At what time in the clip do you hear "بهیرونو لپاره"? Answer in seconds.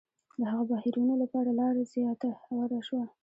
0.71-1.49